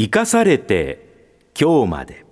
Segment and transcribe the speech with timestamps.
[0.00, 2.24] 生かされて今日まで。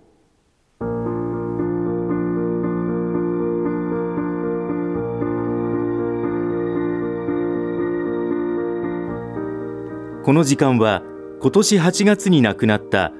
[10.22, 11.02] この時間は
[11.40, 13.10] 今年8月に亡くなった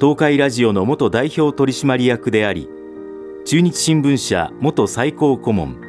[0.00, 2.68] 東海ラジオの元代表取締役であり
[3.44, 5.80] 中日新聞社元最高顧問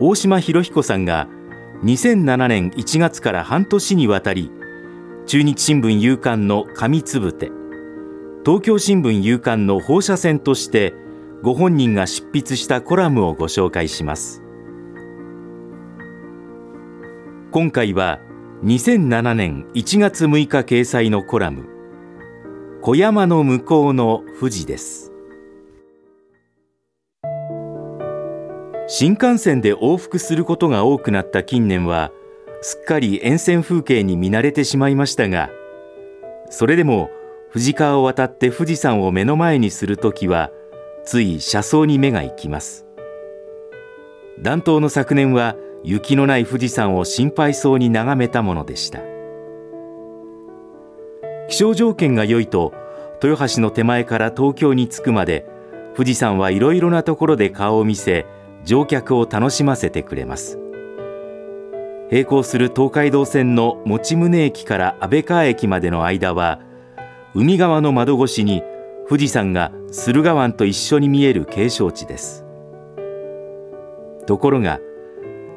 [0.00, 1.28] 大島博彦さんが
[1.82, 4.50] 2007年1月から半年にわたり
[5.26, 7.50] 中日新聞夕刊の紙つぶて。
[8.44, 10.92] 東京新聞夕刊の放射線として
[11.42, 14.42] ご本人が執筆したコラムをご紹介します。
[17.52, 18.20] 今回は
[18.64, 21.70] 2007年1月6日掲載のコラム。
[22.82, 25.10] 小山の向こうの富士です。
[28.86, 32.12] 新幹線で往復することが多くなった近年は
[32.64, 35.50] すっかり沿線風景に見慣れてしまいましたが
[36.48, 37.10] それでも
[37.52, 40.50] 富士川を渡って富士山を目の前にするときは
[41.04, 42.86] つい車窓に目が行きます。
[44.40, 49.00] 暖冬の昨年は雪のない富士山を心配そうに眺めたものでした。
[51.48, 52.72] 気象条件が良いと
[53.22, 55.46] 豊橋の手前から東京に着くまで
[55.94, 58.26] 富士山はいろいろなところで顔を見せ
[58.64, 60.63] 乗客を楽しませてくれます。
[62.10, 66.60] 並行する東海道線の用宗駅から安倍川駅までの間は
[67.34, 68.62] 海側の窓越しに
[69.08, 72.44] 富士山が駿河湾と一緒に見える景勝地です。
[74.26, 74.80] ところが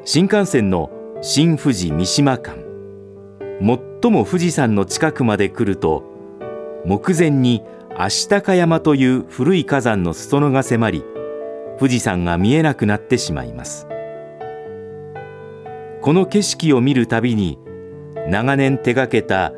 [0.03, 0.89] 新幹線の
[1.21, 2.55] 新富士三島間
[4.01, 6.03] 最も富士山の近くまで来ると
[6.85, 7.63] 目前に
[7.97, 11.03] 足高山という古い火山の裾野が迫り
[11.79, 13.87] 富士山が見えなくなってしまいます。
[16.01, 17.57] この景色を見るたびに
[18.29, 19.51] 長年手がけた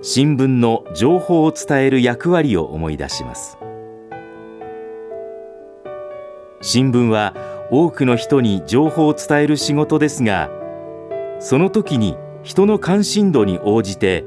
[0.00, 3.58] 新聞の情報を伝える役割を思い出します。
[6.60, 7.34] 新聞は
[7.70, 10.48] 多くの人に情報を伝える仕事ですが
[11.40, 14.24] その時に人の関心度に応じて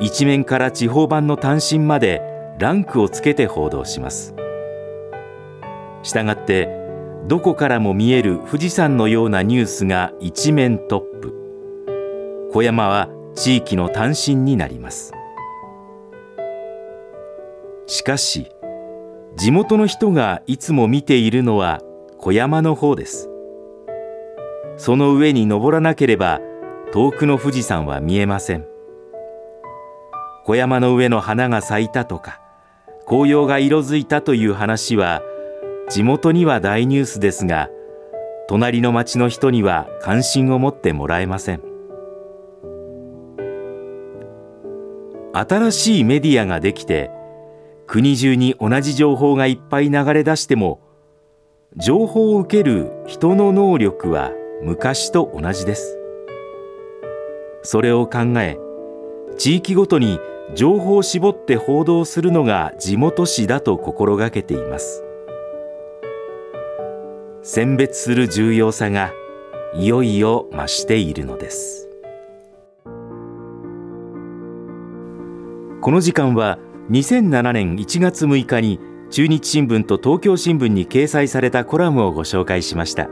[0.00, 2.20] 一面から地方版の単身まで
[2.58, 4.34] ランクをつけて報道します。
[6.02, 6.83] したがって
[7.26, 12.50] どこからも見える富士山のようなニュースが一面トップ。
[12.52, 15.12] 小山は地域の単身になります。
[17.86, 18.50] しかし
[19.36, 21.80] 地元の人がいつも見ているのは
[22.18, 23.30] 小山の方です。
[24.76, 26.40] その上に登らなければ
[26.92, 28.66] 遠くの富士山は見えません。
[30.44, 32.38] 小山の上の花が咲いたとか
[33.06, 35.22] 紅葉が色づいたという話は
[35.90, 37.68] 地元には大ニュースですが
[38.48, 41.62] 隣の町の人には関心を持ってもらえません。
[45.32, 47.10] 新しいメディアができて
[47.86, 50.80] 国中に同じ情報がいっぱい流れ出しても
[51.76, 54.30] 情報を受ける人の能力は
[54.62, 55.98] 昔と同じです。
[57.62, 58.58] それを考え
[59.36, 60.20] 地域ごとに
[60.54, 65.03] 情報を絞って報道するのが地元紙だと心がけています。
[67.46, 69.12] 選別する重要さが
[69.74, 71.88] いよいよ増しているのです
[75.82, 76.58] この時間は
[76.90, 83.08] 2007年1月6日に中日新聞と東京新聞に掲載されたコラムをご紹介しました。